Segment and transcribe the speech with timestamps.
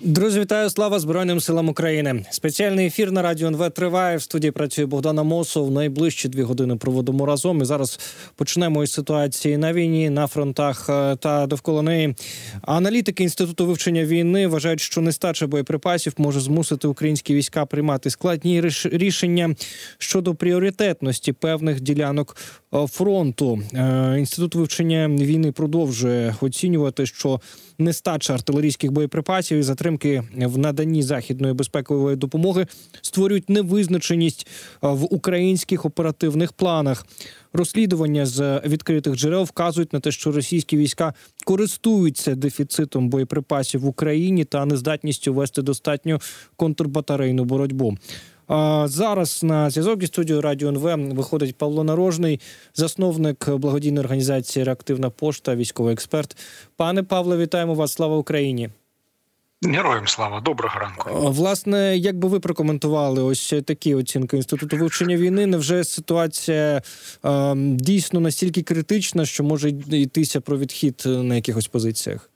[0.00, 0.70] Друзі, вітаю!
[0.70, 2.24] Слава Збройним силам України.
[2.30, 4.16] Спеціальний ефір на радіо НВ триває.
[4.16, 5.70] В студії працює Богдана Мосов.
[5.70, 7.62] Найближчі дві години проводимо разом.
[7.62, 8.00] І зараз
[8.34, 12.14] почнемо із ситуації на війні, на фронтах е, та довкола неї.
[12.62, 19.54] Аналітики інституту вивчення війни вважають, що нестача боєприпасів може змусити українські війська приймати складні рішення
[19.98, 22.36] щодо пріоритетності певних ділянок
[22.84, 23.62] фронту.
[23.74, 27.40] Е, інститут вивчення війни продовжує оцінювати, що
[27.78, 32.66] нестача артилерійських боєприпасів і затримки в наданні західної безпекової допомоги
[33.02, 34.46] створюють невизначеність
[34.82, 37.06] в українських оперативних планах.
[37.52, 41.14] Розслідування з відкритих джерел вказують на те, що російські війська
[41.44, 46.20] користуються дефіцитом боєприпасів в Україні та нездатністю вести достатню
[46.56, 47.96] контрбатарейну боротьбу.
[48.84, 52.40] Зараз на зв'язок із студією Радіо НВ виходить Павло Нарожний,
[52.74, 56.36] засновник благодійної організації Реактивна пошта, військовий експерт.
[56.76, 57.92] Пане Павле, вітаємо вас!
[57.92, 58.70] Слава Україні!
[59.64, 61.30] Героям слава доброго ранку.
[61.30, 65.46] Власне, як би ви прокоментували ось такі оцінки інституту вивчення війни?
[65.46, 66.82] Невже ситуація
[67.24, 72.30] е, дійсно настільки критична, що може йтися про відхід на якихось позиціях?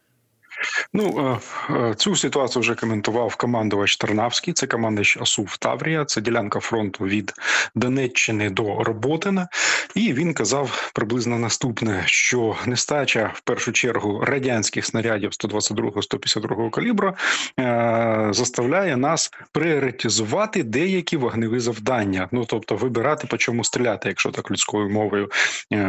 [0.93, 1.39] Ну
[1.71, 4.55] е, е, цю ситуацію вже коментував командувач Тарнавський.
[4.55, 6.05] Це командувач АСУВ Таврія.
[6.05, 7.33] Це ділянка фронту від
[7.75, 9.49] Донеччини до Роботина.
[9.95, 17.15] І він казав приблизно наступне: що нестача в першу чергу радянських снарядів 122-152 калібру
[17.61, 22.29] е, заставляє нас пріоритизувати деякі вогневі завдання.
[22.33, 25.31] Ну тобто вибирати по чому стріляти, якщо так людською мовою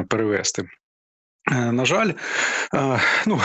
[0.08, 0.68] перевести.
[1.50, 2.12] Е, на жаль,
[2.76, 3.42] е, ну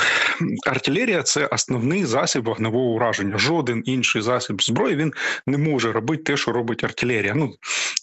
[0.67, 3.39] артилерія це основний засіб вогневого ураження.
[3.39, 5.13] Жоден інший засіб зброї він
[5.47, 7.35] не може робити те, що робить артилерія.
[7.35, 7.55] Ну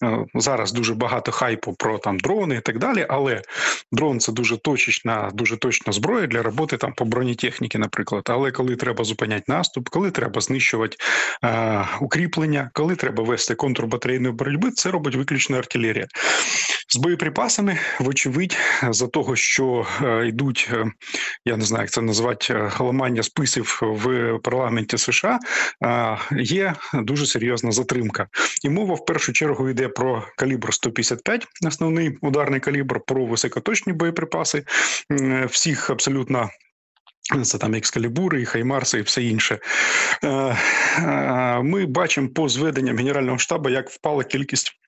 [0.03, 3.05] е, зараз дуже багато хайпу про там дрони і так далі.
[3.09, 3.41] Але
[3.91, 8.23] дрон це дуже точечна, дуже точна зброя для роботи там по бронетехніці, наприклад.
[8.29, 10.97] Але коли треба зупиняти наступ, коли треба знищувати
[11.43, 16.07] е, укріплення, коли треба вести контрбатарейної боротьби, це робить виключно артилерія
[16.93, 17.77] з боєприпасами.
[17.99, 18.57] Вочевидь,
[18.89, 20.85] за того, що е, йдуть, е,
[21.45, 25.39] я не знаю, як це назвати е, ламання списів в парламенті США,
[26.31, 28.27] є дуже серйозна затримка,
[28.63, 34.63] і мова в першу чергу йде про калібр 155, основний ударний калібр, про високоточні боєприпаси
[35.47, 36.49] всіх абсолютно.
[37.43, 39.59] Це там екскалібури, і хаймарси, і все інше.
[41.61, 44.79] Ми бачимо по зведенням Генерального штабу, як впала кількість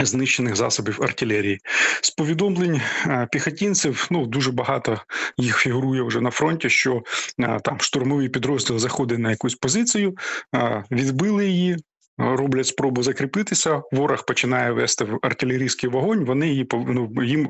[0.00, 1.60] Знищених засобів артилерії
[2.00, 4.06] з повідомлень е, піхотінців.
[4.10, 5.00] Ну дуже багато
[5.36, 6.70] їх фігурує вже на фронті.
[6.70, 7.02] Що
[7.40, 10.16] е, там штурмовий підрозділ заходить на якусь позицію,
[10.54, 11.76] е, відбили її.
[12.18, 13.82] Роблять спробу закріпитися.
[13.92, 16.24] Ворог починає вести в артилерійський вогонь.
[16.24, 17.48] Вони її ну, їм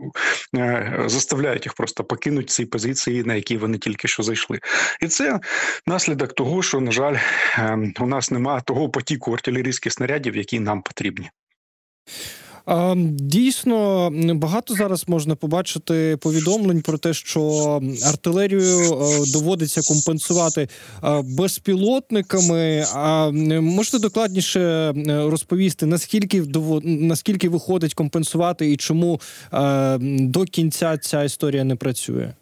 [1.07, 4.61] заставляють їх просто покинути ці позиції, на які вони тільки що зайшли,
[5.01, 5.41] і це
[5.87, 7.17] наслідок того, що на жаль,
[7.59, 11.31] е, у нас немає того потіку артилерійських снарядів, які нам потрібні.
[13.07, 20.69] Дійсно, багато зараз можна побачити повідомлень про те, що артилерію е, доводиться компенсувати
[21.05, 22.85] е, безпілотниками.
[22.95, 23.31] А
[23.61, 26.43] можете докладніше е, розповісти, наскільки
[26.85, 29.21] наскільки виходить компенсувати і чому
[30.21, 32.33] до кінця ця історія не працює?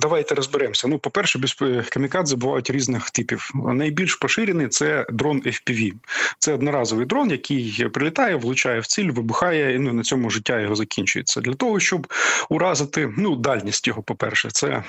[0.00, 0.88] Давайте розберемося.
[0.88, 1.56] Ну, по перше, без
[1.90, 3.50] камікадзе бувають різних типів.
[3.54, 5.92] Найбільш поширений це дрон FPV.
[6.38, 10.74] Це одноразовий дрон, який прилітає, влучає в ціль, вибухає, і ну на цьому життя його
[10.74, 11.40] закінчується.
[11.40, 12.06] Для того щоб
[12.48, 14.84] уразити ну дальність його, по перше, це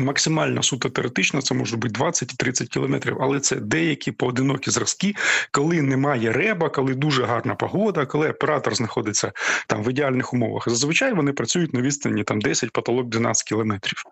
[0.00, 5.14] Максимально суто теоретично це може бути 20-30 кілометрів, але це деякі поодинокі зразки,
[5.50, 9.32] коли немає реба, коли дуже гарна погода, коли оператор знаходиться
[9.66, 10.68] там в ідеальних умовах.
[10.68, 14.02] Зазвичай вони працюють на відстані там 10 потолок 12 кілометрів.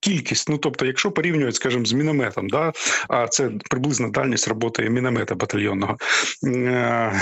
[0.00, 2.72] Кількість, ну тобто, якщо порівнюють, скажімо, з мінометом, да,
[3.08, 5.96] а це приблизна дальність роботи міномета батальйонного.
[6.46, 7.12] Е,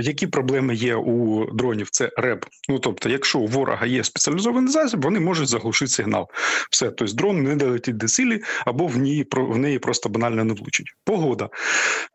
[0.00, 1.88] які проблеми є у дронів?
[1.90, 2.46] Це реб.
[2.68, 6.28] Ну тобто, якщо у ворога є спеціалізований засіб, вони можуть заглушити сигнал.
[6.70, 10.54] Все, тобто дрон не долетить до цілі, або в ній в неї просто банально не
[10.54, 10.86] влучить.
[11.04, 11.48] Погода.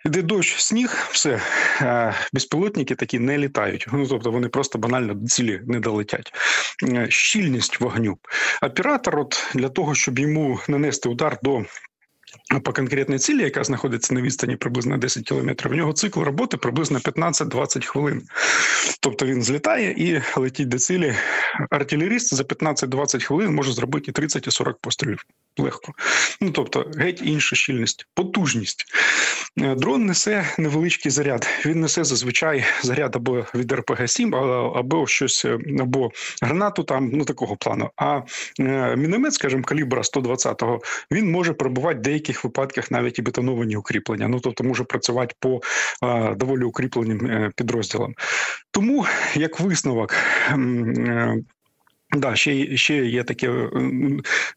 [0.05, 1.41] Іде дощ, сніг, все
[1.81, 3.87] е, безпілотники такі не літають.
[3.93, 6.33] Ну тобто вони просто банально до цілі не долетять.
[6.83, 8.17] Е, щільність вогню.
[8.61, 11.65] Оператор, от для того, щоб йому нанести удар до
[12.63, 16.99] по конкретній цілі, яка знаходиться на відстані приблизно 10 кілометрів, у нього цикл роботи приблизно
[16.99, 18.21] 15-20 хвилин.
[18.99, 21.15] Тобто він злітає і летить до цілі.
[21.69, 25.25] Артилеріст за 15-20 хвилин може зробити 30 і 40 пострілів.
[25.57, 25.93] легко.
[26.41, 28.85] Ну тобто, геть інша щільність, потужність.
[29.57, 31.47] Е, дрон несе невеличкий заряд.
[31.65, 34.35] Він несе зазвичай заряд або від РПГ-7,
[34.77, 36.11] або щось, е, або
[36.41, 37.89] гранату там ну такого плану.
[37.95, 38.21] А
[38.59, 40.81] е, міномет, скажімо, калібра 120-го,
[41.11, 44.27] він може пробувати в деяких випадках навіть і бетоновані укріплення.
[44.27, 45.61] Ну тобто може працювати по
[46.35, 48.13] доволі укріпленим підрозділам.
[48.71, 49.05] Тому
[49.35, 50.15] як висновок.
[52.11, 53.69] Да, ще ще є таке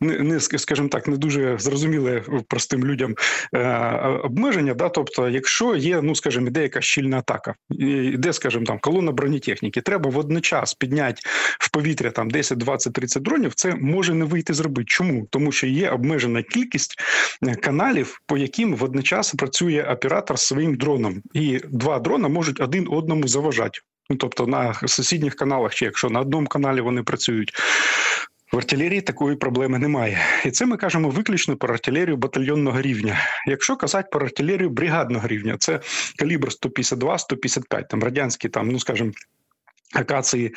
[0.01, 3.15] не, не скажімо так, не дуже зрозуміле простим людям
[3.55, 3.69] е,
[4.25, 4.75] обмеження.
[4.75, 9.81] Да, тобто, якщо є, ну скажімо, іде якась щільна атака, іде, скажімо, там колона бронетехніки,
[9.81, 11.21] треба водночас підняти
[11.61, 13.55] в повітря там 10, 20, 30 дронів.
[13.55, 14.87] Це може не вийти зробити.
[14.87, 15.27] Чому?
[15.31, 16.95] Тому що є обмежена кількість
[17.47, 23.29] е, каналів, по яким водночас працює оператор своїм дроном, і два дрона можуть один одному
[23.29, 23.81] заважати.
[24.11, 27.53] Ну тобто на сусідніх каналах, чи якщо на одному каналі вони працюють.
[28.53, 33.19] В артилерії такої проблеми немає, і це ми кажемо виключно про артилерію батальйонного рівня.
[33.47, 35.81] Якщо казати про артилерію бригадного рівня, це
[36.19, 39.13] калібр 152-155, там радянські, там ну скажімо,
[39.95, 40.55] Акації,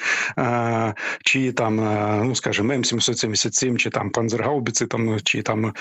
[1.23, 1.75] чи там,
[2.27, 5.73] ну скажімо, М777, чи там Панзергаубіці, там чи там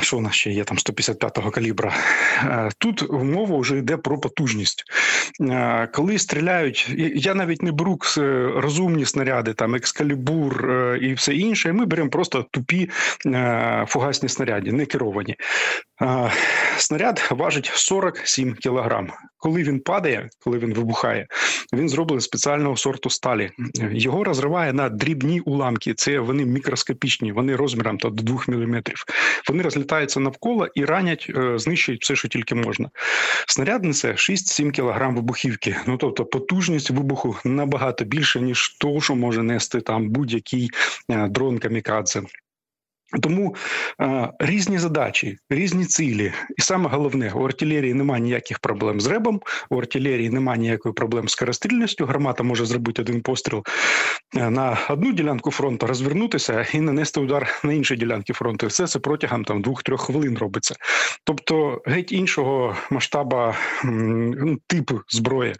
[0.00, 1.94] що у нас ще є там 155-го калібра.
[2.78, 4.84] Тут мова вже йде про потужність.
[5.92, 7.98] Коли стріляють, я навіть не беру
[8.56, 11.72] розумні снаряди, там екскалібур і все інше.
[11.72, 12.90] Ми беремо просто тупі
[13.86, 15.36] фугасні снаряди, не керовані.
[16.76, 19.10] Снаряд важить 47 кілограм.
[19.38, 21.26] Коли він падає, коли він вибухає,
[21.72, 23.50] він зроблений спеціального сорту сталі.
[23.92, 25.94] Його розриває на дрібні уламки.
[25.94, 28.82] Це вони мікроскопічні, вони розміром до 2 мм.
[29.48, 32.90] Вони розлітаються навколо і ранять, е, знищують все, що тільки можна.
[33.46, 35.76] Снаряд несе 6-7 кг вибухівки.
[35.86, 40.70] Ну тобто потужність вибуху набагато більше, ніж то, що може нести там будь-який
[41.08, 42.22] е, дрон камікадзе.
[43.22, 43.54] Тому
[44.00, 49.40] е, різні задачі, різні цілі, і саме головне у артилерії немає ніяких проблем з ребом.
[49.70, 52.06] У артилерії немає ніякої проблем з скорострільністю.
[52.06, 53.62] Гармата може зробити один постріл
[54.36, 58.66] е, на одну ділянку фронту, розвернутися і нанести удар на інші ділянки фронту.
[58.66, 60.74] Все це протягом там двох-трьох хвилин робиться.
[61.24, 63.54] Тобто, геть іншого масштаба
[63.84, 65.54] ну, типу зброї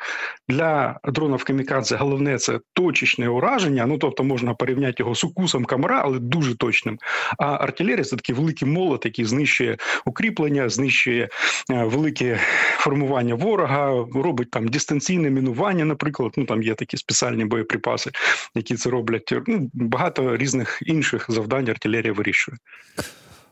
[0.48, 3.86] для дронів камікадзе головне це точечне ураження.
[3.86, 6.98] Ну тобто можна порівняти його з укусом камера, але дуже точним.
[7.40, 11.28] А артилерія це такий великий молот, який знищує укріплення, знищує
[11.70, 12.40] е, велике
[12.78, 15.84] формування ворога, робить там дистанційне мінування.
[15.84, 18.10] Наприклад, ну там є такі спеціальні боєприпаси,
[18.54, 19.34] які це роблять.
[19.46, 22.58] Ну багато різних інших завдань артилерія вирішує.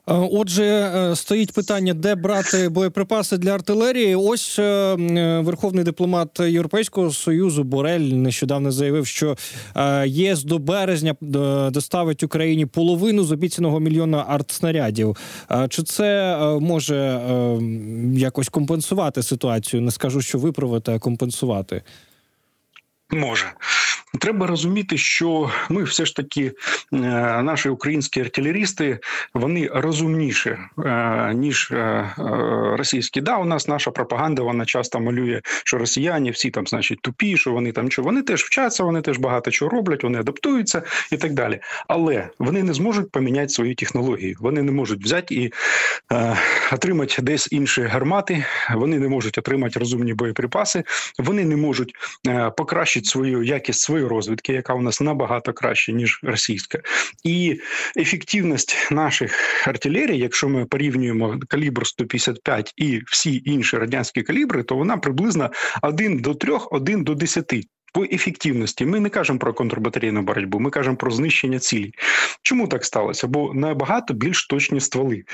[0.09, 4.15] Е, отже, е, стоїть питання, де брати боєприпаси для артилерії.
[4.15, 4.95] Ось е,
[5.45, 9.37] верховний дипломат Європейського союзу Борель нещодавно заявив, що
[10.07, 11.15] ЄС до березня
[11.71, 15.17] доставить Україні половину з обіцяного мільйона артснарядів.
[15.69, 17.21] Чи це може
[18.15, 19.83] якось компенсувати ситуацію?
[19.83, 21.83] Не скажу, що виправити, а компенсувати.
[23.11, 23.53] Може
[24.19, 26.53] треба розуміти, що ми все ж таки
[26.93, 26.97] е,
[27.43, 28.99] наші українські артилерісти
[29.35, 32.11] вони розумніші е, ніж е,
[32.79, 33.21] російські.
[33.21, 37.53] Да, у нас наша пропаганда вона часто малює, що росіяни всі там, значить, тупі, що
[37.53, 40.83] вони там що вони теж вчаться, вони теж багато чого роблять, вони адаптуються
[41.13, 41.61] і так далі.
[41.89, 44.37] Але вони не зможуть поміняти свої технології.
[44.41, 45.53] Вони не можуть взяти і
[46.13, 46.37] е,
[46.73, 48.45] отримати десь інші гармати.
[48.75, 50.85] Вони не можуть отримати розумні боєприпаси.
[51.19, 51.95] Вони не можуть
[52.29, 56.81] е, покращити свою якість своєї розвідки, яка у нас набагато краще ніж російська,
[57.25, 57.61] і
[57.97, 64.97] ефективність наших артилерій, якщо ми порівнюємо калібр 155 і всі інші радянські калібри, то вона
[64.97, 65.51] приблизно
[65.83, 70.71] 1 до 3, 1 до 10 по ефективності ми не кажемо про контрбатарейну боротьбу, ми
[70.71, 71.95] кажемо про знищення цілей.
[72.43, 73.27] Чому так сталося?
[73.27, 75.25] Бо набагато більш точні стволи,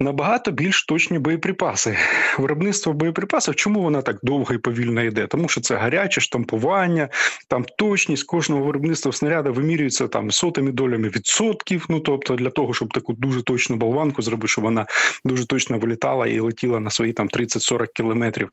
[0.00, 1.96] набагато більш точні боєприпаси.
[2.38, 5.26] Виробництво боєприпасів, чому вона так довго і повільно йде?
[5.26, 7.08] Тому що це гаряче штампування,
[7.48, 11.86] там точність кожного виробництва снаряда вимірюється там сотими долями відсотків.
[11.88, 14.86] Ну тобто для того, щоб таку дуже точну болванку зробити, щоб вона
[15.24, 18.50] дуже точно вилітала і летіла на свої там 30-40 кілометрів.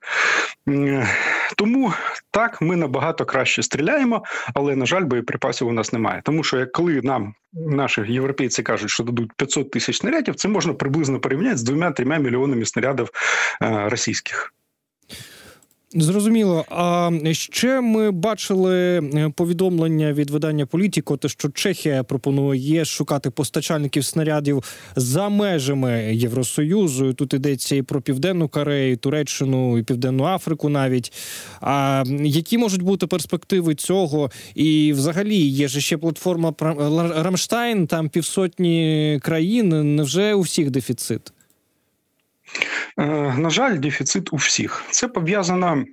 [1.58, 1.94] Тому
[2.32, 4.24] так ми набагато краще краще стріляємо,
[4.54, 6.22] але на жаль, боєприпасів у нас немає.
[6.26, 10.74] Тому що як коли нам наші європейці кажуть, що дадуть 500 тисяч снарядів, це можна
[10.74, 13.10] приблизно порівняти з двома-трьома мільйонами снарядів
[13.62, 14.54] е, російських.
[15.98, 16.66] Зрозуміло.
[16.70, 24.06] А ще ми бачили е, повідомлення від видання Політіко, те, що Чехія пропонує шукати постачальників
[24.06, 24.64] снарядів
[24.96, 27.14] за межами Євросоюзу.
[27.14, 31.14] Тут йдеться і про Південну Корею, Туреччину і Південну Африку навіть.
[31.62, 34.32] А які можуть бути перспективи цього?
[34.56, 36.54] І взагалі є ж ще платформа
[37.16, 39.96] Рамштайн, там півсотні країн.
[39.96, 41.35] Невже у всіх дефіцит?
[43.00, 43.06] Е,
[43.38, 44.84] На жаль, дефіцит у всіх.
[44.92, 45.86] Це пов'язано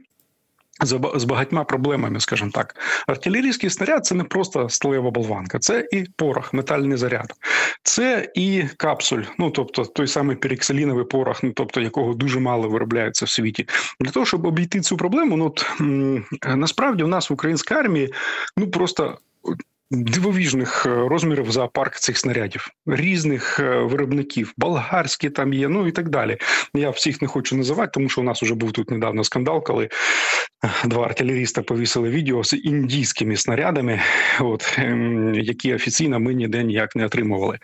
[1.14, 2.76] з багатьма проблемами, скажімо так.
[3.06, 7.32] Артилерійський снаряд це не просто сталева болванка, це і порох, метальний заряд,
[7.82, 13.24] це і капсуль, ну тобто той самий перекселіновий порох, ну тобто якого дуже мало виробляється
[13.24, 13.68] в світі.
[14.00, 15.66] Для того, щоб обійти цю проблему, ну от
[16.56, 18.14] насправді у нас в українській армії
[18.56, 19.18] ну просто.
[19.94, 26.08] Дивовіжних е, розмірів зоопарк цих снарядів, різних е, виробників, болгарські там є, ну і так
[26.08, 26.38] далі.
[26.74, 29.84] Я всіх не хочу називати, тому що у нас вже був тут недавно скандал, коли
[29.84, 29.90] е,
[30.84, 34.00] два артилеріста повісили відео з індійськими снарядами,
[34.40, 37.58] от ем, які офіційно ми ніде ніяк не отримували.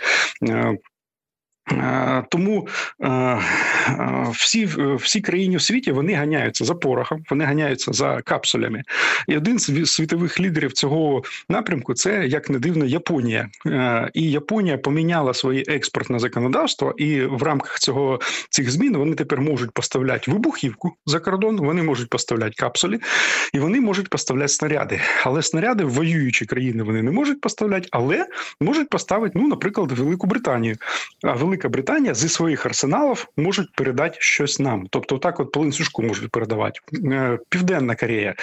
[1.72, 2.68] Е, Тому
[3.00, 3.38] е, е,
[4.32, 8.82] всі, всі країни у світі вони ганяються за порохом, вони ганяються за капсулями.
[9.28, 13.48] І один з світових лідерів цього напрямку це як не дивно Японія.
[14.14, 18.20] І Японія поміняла своє експортне законодавство, і в рамках цього
[18.50, 23.00] цих змін вони тепер можуть поставляти вибухівку за кордон, вони можуть поставляти капсулі,
[23.52, 25.00] і вони можуть поставляти снаряди.
[25.24, 28.26] Але снаряди в воюючі країни вони не можуть поставляти, але
[28.60, 30.76] можуть поставити, ну, наприклад, Велику Британію.
[31.22, 34.86] А Велика Британія зі своїх арсеналів можуть передати щось нам.
[34.90, 35.64] Тобто, так, от по
[36.02, 36.80] можуть передавати.
[37.04, 38.34] Е, Південна Корея.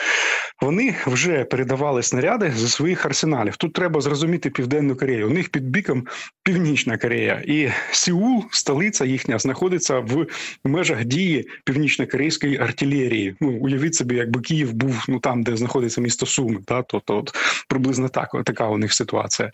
[0.62, 3.57] Вони вже передавали снаряди зі своїх арсеналів.
[3.57, 5.27] Тут треба зрозуміти Південну Корею.
[5.27, 6.07] У них під біком
[6.43, 10.25] Північна Корея, і Сеул, столиця їхня, знаходиться в
[10.63, 13.36] межах дії північно-корейської артилерії.
[13.39, 17.17] Ну уявіть собі, якби Київ був ну там, де знаходиться місто Суми, та то, то
[17.17, 17.36] от,
[17.67, 19.51] приблизно так така у них ситуація.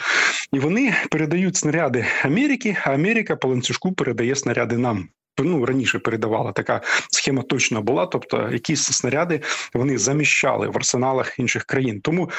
[0.53, 5.07] І вони передають снаряди Америки, а Америка ланцюжку передає снаряди нам.
[5.39, 6.81] Ну раніше передавала така
[7.11, 8.05] схема точно була.
[8.05, 9.41] Тобто, якісь снаряди
[9.73, 12.01] вони заміщали в арсеналах інших країн.
[12.01, 12.29] Тому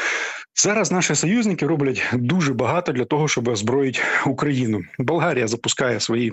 [0.55, 4.83] зараз наші союзники роблять дуже багато для того, щоб озброїти Україну.
[4.99, 6.33] Болгарія запускає свої.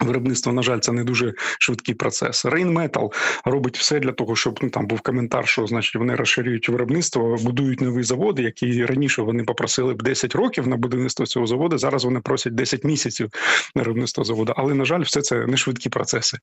[0.00, 2.44] Виробництво, на жаль, це не дуже швидкий процес.
[2.44, 3.12] Рейнметал
[3.44, 7.80] робить все для того, щоб ну там був коментар, що значить вони розширюють виробництво, будують
[7.80, 11.78] нові заводи, які раніше вони попросили б 10 років на будівництво цього заводу.
[11.78, 13.30] Зараз вони просять 10 місяців
[13.74, 14.54] на виробництво заводу.
[14.56, 16.38] Але на жаль, все це не швидкі процеси.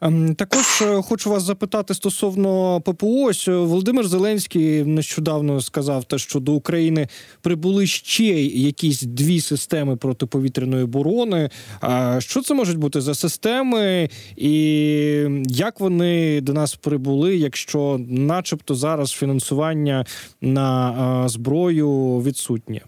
[0.00, 3.22] Ем, Також е, хочу вас запитати стосовно ППО.
[3.22, 7.08] Ось, е, Володимир Зеленський нещодавно сказав те, що до України
[7.40, 11.50] прибули ще якісь дві системи протиповітряної оборони.
[12.18, 14.52] Що це можуть бути за системи, і
[15.46, 20.06] як вони до нас прибули, якщо, начебто, зараз фінансування
[20.40, 22.80] на е, зброю відсутнє?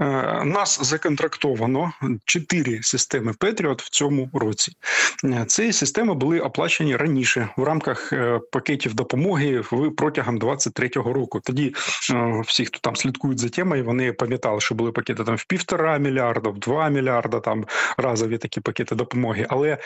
[0.00, 0.04] Е,
[0.44, 1.92] Нас законтрактовано
[2.24, 4.72] чотири системи Петріот в цьому році.
[5.24, 9.62] Е, Ці системи були оплачені раніше в рамках е, пакетів допомоги
[9.96, 11.40] протягом 23-го року.
[11.44, 11.74] Тоді
[12.46, 16.50] всі, хто там слідкують за темою, вони пам'ятали, що були пакети там в півтора мільярда,
[16.50, 17.64] в два мільярда, там
[17.96, 19.46] разові такі пакети допомоги.
[19.48, 19.78] Але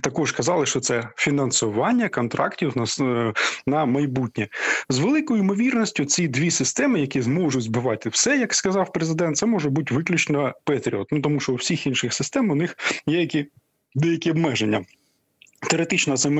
[0.00, 3.32] також казали, що це фінансування контрактів на,
[3.66, 4.48] на майбутнє.
[4.88, 9.70] З великою ймовірністю ці дві системи, які зможуть збивати все, як сказав президент, це може
[9.70, 11.08] бути виключно Patriot.
[11.10, 12.76] Ну тому що у всіх інших систем у них
[13.06, 13.46] є які
[13.94, 14.84] деякі обмеження.
[15.70, 16.30] Теоретично це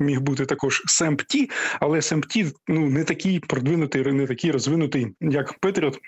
[0.00, 1.34] міг, бути також SAMP/T,
[1.80, 2.36] але SAMP/T
[2.68, 5.98] ну, не такий продвинутий, не такий розвинутий, як Patriot.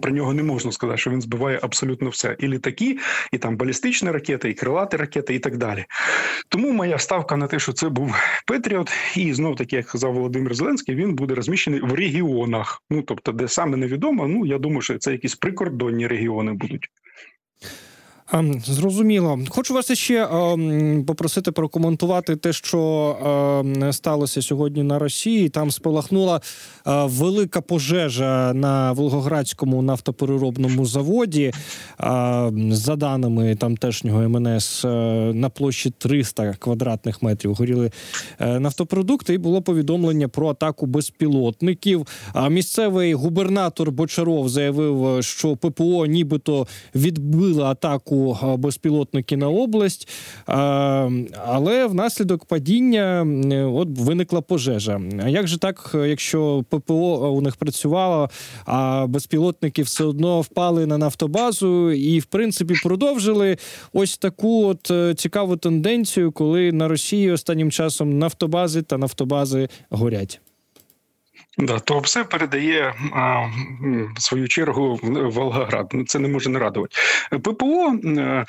[0.00, 2.36] Про нього не можна сказати, що він збиває абсолютно все.
[2.38, 2.98] І літаки,
[3.32, 5.84] і там балістичні ракети, і крилаті ракети, і так далі.
[6.48, 8.14] Тому моя ставка на те, що це був
[8.46, 12.82] Петріот, і знов таки, як казав Володимир Зеленський, він буде розміщений в регіонах.
[12.90, 14.28] Ну тобто, де саме невідомо.
[14.28, 16.88] Ну я думаю, що це якісь прикордонні регіони будуть.
[18.32, 19.38] Ем, Зрозуміло.
[19.48, 23.16] Хочу вас ще ем, попросити прокоментувати те, що
[23.64, 25.48] ем, сталося сьогодні на Росії.
[25.48, 26.40] Там спалахнула е,
[27.04, 31.52] велика пожежа на Волгоградському нафтопереробному заводі.
[32.70, 34.88] За даними тамтешнього МНС, е,
[35.34, 37.90] на площі 300 квадратних метрів горіли
[38.40, 42.06] е, нафтопродукти, і було повідомлення про атаку безпілотників.
[42.32, 48.19] А місцевий губернатор Бочаров заявив, що ППО нібито відбила атаку
[48.58, 50.08] безпілотники на область,
[51.46, 55.00] але внаслідок падіння е, от виникла пожежа.
[55.24, 58.30] А як же так, якщо ППО у них працювало,
[58.64, 63.56] а безпілотники все одно впали на нафтобазу і, в принципі, продовжили
[63.92, 70.40] ось таку от е, цікаву тенденцію, коли на Росії останнім часом нафтобази та нафтобази горять.
[71.58, 73.46] Да, то все передає а,
[74.18, 75.90] свою чергу в Волгоград.
[75.92, 76.96] Ну, Це не може не радувати.
[77.42, 78.46] ППО е,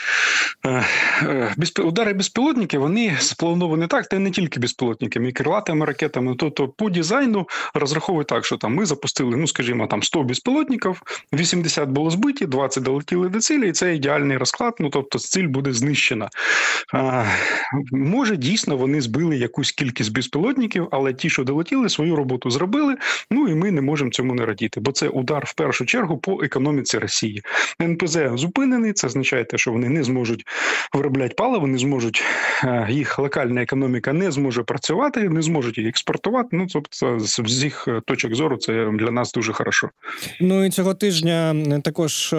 [1.58, 6.36] безпі- удари безпілотників вони сплановані так, та не тільки безпілотниками, і крилатими ракетами.
[6.40, 11.02] Тобто по дизайну розраховують так, що там ми запустили, ну скажімо, там 100 безпілотників,
[11.34, 14.76] 80 було збиті, 20 долетіли до цілі, і це ідеальний розклад.
[14.80, 16.30] Ну тобто ціль буде знищена.
[16.94, 17.26] А,
[17.92, 22.91] може, дійсно вони збили якусь кількість безпілотників, але ті, що долетіли, свою роботу зробили.
[23.32, 26.44] Ну і ми не можемо цьому не радіти, бо це удар в першу чергу по
[26.44, 27.42] економіці Росії.
[27.82, 28.94] НПЗ зупинений.
[28.94, 30.46] Це означає, те, що вони не зможуть
[30.94, 32.24] виробляти паливо, не зможуть
[32.64, 36.50] е, їх локальна економіка не зможе працювати, не зможуть її експортувати.
[36.52, 39.90] Ну тобто, з їх е, точок зору, це для нас дуже хорошо.
[40.42, 42.36] Ну і цього тижня е, також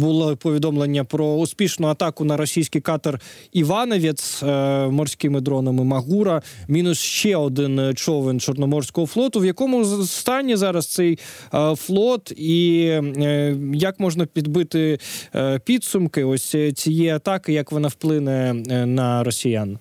[0.00, 3.20] було повідомлення про успішну атаку на російський катер
[3.52, 4.42] Івановець
[4.90, 6.42] морськими дронами Магура.
[6.68, 9.40] Мінус ще один човен Чорноморського флоту.
[9.40, 11.18] В якому з- стані зараз цей
[11.54, 14.98] е, флот, і е, як можна підбити
[15.34, 19.78] е, підсумки ось цієї атаки, як вона вплине е, на росіян?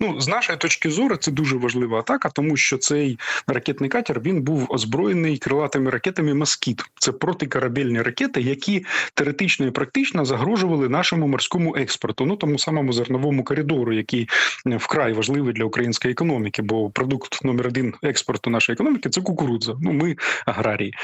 [0.00, 4.42] Ну, з нашої точки зору, це дуже важлива атака, тому що цей ракетний катер він
[4.42, 6.82] був озброєний крилатими ракетами Москіт.
[6.94, 8.84] Це протикорабельні ракети, які
[9.14, 14.28] теоретично і практично загрожували нашому морському експорту, ну тому самому зерновому коридору, який
[14.66, 19.76] е, вкрай важливий для української економіки, бо продукт номер один експорту нашої економіки це кукурудза.
[19.80, 20.94] Ну ми аграрії.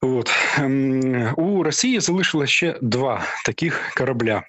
[0.00, 4.42] От Ем, у Росії залишилось ще два таких корабля.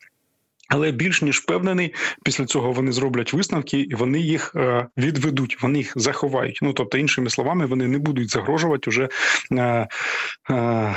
[0.70, 1.94] Але більш ніж впевнений,
[2.24, 6.60] після цього вони зроблять висновки і вони їх е, відведуть, вони їх заховають.
[6.62, 9.10] Ну тобто, іншими словами, вони не будуть загрожувати уже
[9.52, 9.88] е,
[10.52, 10.96] е,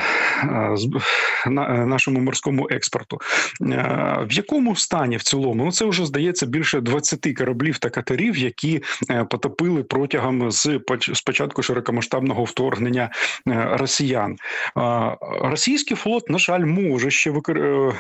[1.47, 3.19] нашому морському експорту.
[3.63, 5.65] Е, в якому стані в цілому?
[5.65, 11.15] Ну це вже здається більше 20 кораблів та катерів, які е, потопили протягом з поч-
[11.15, 13.11] з початку широкомасштабного вторгнення
[13.49, 14.37] е, росіян.
[14.77, 17.59] Е, Російський флот, на жаль, може ще викор...
[17.59, 17.93] е,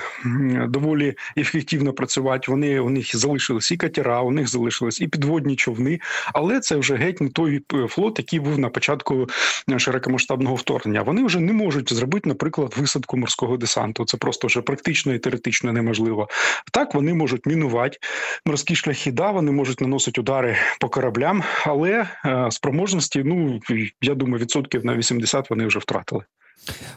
[0.68, 2.50] доволі ефективно працювати.
[2.50, 6.00] Вони у них залишились і катера, у них залишились і підводні човни,
[6.35, 9.28] але це вже геть не той е, флот, який був на початку
[9.71, 11.02] е, широкомасштабного вторгнення.
[11.02, 14.05] Вони вже не можуть зробити, наприклад, висадку морського десанту.
[14.05, 16.29] Це просто вже практично і теоретично неможливо.
[16.73, 17.99] Так вони можуть мінувати
[18.47, 19.13] морські шляхи.
[19.13, 23.61] Да, вони можуть наносити удари по кораблям, але е, спроможності, ну
[24.03, 26.23] я думаю, відсотків на 80 вони вже втратили.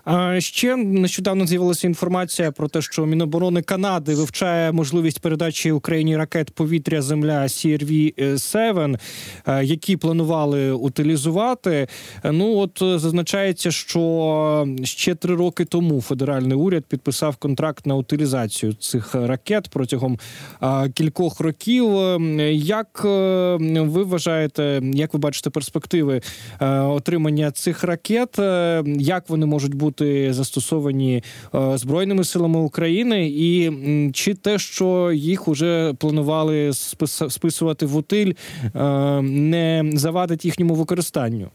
[0.05, 6.51] А ще нещодавно з'явилася інформація про те, що Міноборони Канади вивчає можливість передачі Україні ракет
[6.51, 8.99] повітря Земля CRV-7,
[9.47, 11.87] е, які планували утилізувати.
[12.23, 18.73] Ну от е, зазначається, що ще три роки тому федеральний уряд підписав контракт на утилізацію
[18.73, 20.19] цих ракет протягом
[20.63, 21.97] е, кількох років.
[21.97, 26.21] Е, Як ви вважаєте, як ви бачите перспективи
[26.61, 28.39] отримання цих ракет?
[28.85, 31.23] Як вони можуть бути застосовані
[31.55, 33.71] е, збройними силами України, і
[34.13, 38.33] чи те, що їх уже планували спис- списувати в утиль,
[38.75, 41.49] е, не завадить їхньому використанню?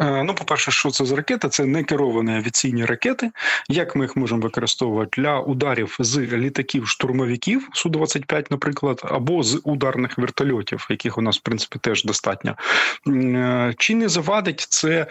[0.00, 1.48] Е, Ну, по-перше, що це за ракети?
[1.48, 3.30] Це не керовані авіаційні ракети.
[3.68, 9.60] Як ми їх можемо використовувати для ударів з літаків штурмовиків су 25 наприклад, або з
[9.64, 12.56] ударних вертольотів, яких у нас в принципі теж достатньо.
[13.08, 15.06] Е, Чи не завадить це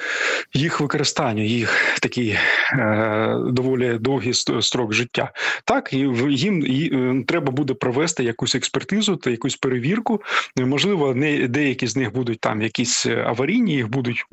[0.54, 2.38] їх використання, їх такий
[2.74, 5.32] е, доволі довгий ст- строк життя?
[5.65, 10.21] Так, їм треба буде провести якусь експертизу та якусь перевірку.
[10.58, 14.26] Можливо, не деякі з них будуть там якісь аварійні, їх будуть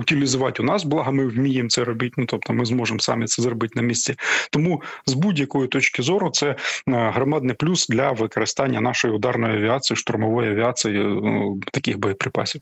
[0.00, 0.84] утилізувати у нас.
[0.84, 2.14] Благо, ми вміємо це робити.
[2.16, 4.14] Ну тобто, ми зможемо самі це зробити на місці.
[4.50, 10.50] Тому з будь-якої точки зору це е, громадний плюс для використання нашої ударної авіації, штурмової
[10.50, 12.60] авіації ну, таких боєприпасів.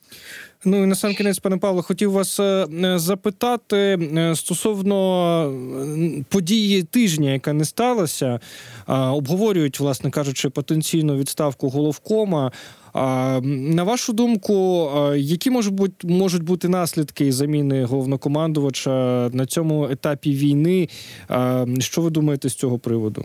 [0.64, 4.96] Ну і на сам кінець, пане Павло, хотів вас е, е, запитати е, стосовно
[5.98, 8.40] е, події тижня, яка не сталася.
[8.86, 12.52] Обговорюють, власне кажучи, потенційну відставку головкома.
[13.42, 20.88] На вашу думку, які можуть бути можуть бути наслідки заміни головнокомандувача на цьому етапі війни?
[21.78, 23.24] Що ви думаєте з цього приводу?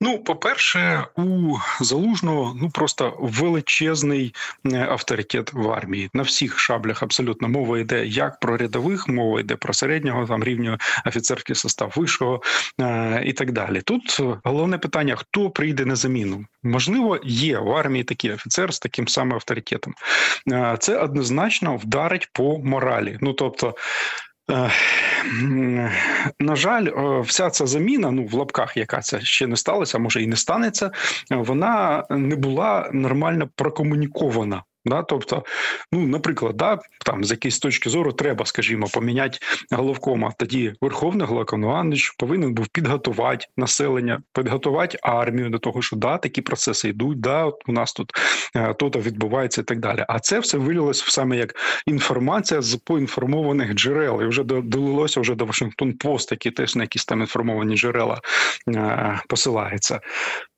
[0.00, 4.34] Ну, по-перше, у залужного ну просто величезний
[4.64, 7.02] е, авторитет в армії на всіх шаблях.
[7.02, 12.42] Абсолютно мова йде як про рядових, мова йде про середнього там рівня офіцерський состав вищого
[12.80, 13.80] е- і так далі.
[13.80, 16.44] Тут головне питання: хто прийде на заміну?
[16.62, 19.94] Можливо, є в армії такий офіцер з таким самим авторитетом.
[20.52, 23.18] Е- це однозначно вдарить по моралі.
[23.20, 23.74] Ну тобто.
[24.50, 24.70] Е,
[26.40, 26.88] на жаль,
[27.22, 30.90] вся ця заміна, ну в лапках, яка це ще не сталася, може і не станеться,
[31.30, 34.62] вона не була нормально прокомунікована.
[34.84, 35.44] Да, тобто,
[35.92, 39.38] ну, наприклад, да, там з якоїсь точки зору треба, скажімо, поміняти
[39.70, 40.32] головкома.
[40.38, 46.88] Тоді Верховний Головнокомандуючий повинен був підготувати населення, підготувати армію до того, що да, такі процеси
[46.88, 47.20] йдуть.
[47.20, 48.12] Да, от у нас тут
[48.56, 50.04] е, то-то відбувається і так далі.
[50.08, 51.54] А це все вилилось саме як
[51.86, 54.22] інформація з поінформованих джерел.
[54.22, 58.20] І вже долилося вже до Вашингтон Пост, які теж на якісь там інформовані джерела
[58.68, 60.00] е, посилаються.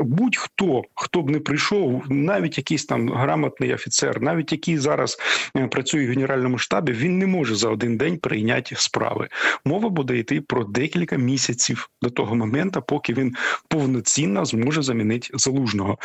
[0.00, 5.18] будь-хто хто б не прийшов, навіть якийсь там грамотний офіцер, навіть який зараз
[5.56, 9.28] е, працює в генеральному штабі, він не може за один день прийняти справи.
[9.64, 13.34] Мова буде йти про декілька місяців до того моменту, поки він
[13.68, 15.98] повноцінно зможе замінити залужного.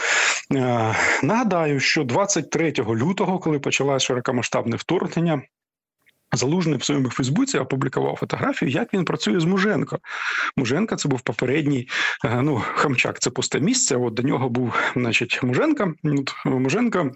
[0.56, 5.42] Е, нагадаю, що 23 лютого, коли почалося широкомасштабне вторгнення.
[6.34, 10.00] Залужний в своєму Фейсбуці опублікував фотографію, як він працює з Муженко.
[10.56, 11.88] Муженко це був попередній
[12.24, 13.96] ну Хамчак, це пусте місце.
[13.96, 15.94] От до нього був, значить, Муженко.
[16.04, 17.12] От, Муженко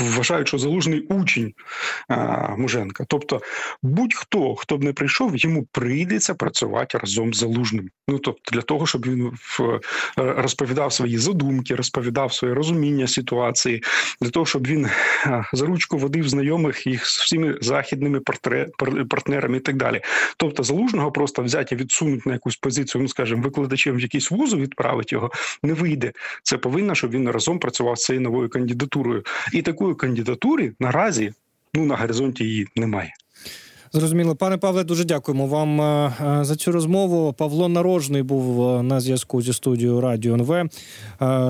[0.00, 1.52] вважають, що залужний учень
[2.58, 3.04] Муженка.
[3.08, 3.40] Тобто,
[3.82, 7.90] будь-хто, хто б не прийшов, йому прийдеться працювати разом з залужним.
[8.08, 9.80] Ну тобто, для того, щоб він е,
[10.16, 13.82] розповідав свої задумки, розповідав своє розуміння ситуації,
[14.20, 14.88] для того, щоб він
[15.52, 18.20] за ручку водив знайомих їх з всіми західними
[19.08, 20.00] партнерами і так далі.
[20.36, 24.56] Тобто, залужного просто взяти і відсунути на якусь позицію, ну скажімо, викладачем в якийсь вузу
[24.56, 25.30] відправити його
[25.62, 26.12] не вийде.
[26.42, 31.32] Це повинно, щоб він разом працював з цією новою кандидатурою кандидатурою, і такої кандидатури наразі
[31.74, 33.14] ну на горизонті її немає.
[33.96, 37.32] Зрозуміло, пане Павле, дуже дякуємо вам е, е, за цю розмову.
[37.32, 40.68] Павло Нарожний був е, на зв'язку зі студією Радіо НВ,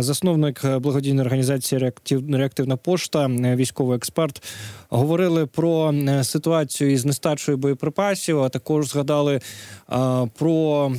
[0.02, 1.92] засновник благодійної організації
[2.28, 4.42] Реактивна пошта, військовий експерт.
[4.88, 8.42] Говорили про ситуацію із нестачою боєприпасів.
[8.42, 9.40] А також згадали
[10.38, 10.92] про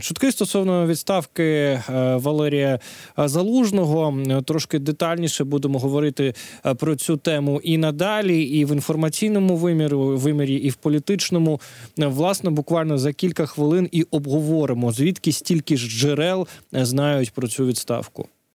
[0.00, 1.80] чутки стосовно відставки
[2.14, 2.78] Валерія
[3.16, 4.18] Залужного.
[4.44, 6.34] Трошки детальніше будемо говорити
[6.76, 10.69] про цю тему і надалі, і в інформаційному вимірі вимірі.
[10.70, 11.60] В політичному
[11.96, 18.28] власне буквально за кілька хвилин і обговоримо звідки стільки ж джерел знають про цю відставку.